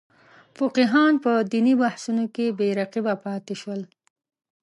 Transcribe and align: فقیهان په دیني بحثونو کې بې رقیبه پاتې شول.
فقیهان 0.57 1.13
په 1.23 1.31
دیني 1.51 1.73
بحثونو 1.81 2.25
کې 2.35 2.45
بې 2.57 2.67
رقیبه 2.79 3.13
پاتې 3.25 3.53
شول. 3.61 3.81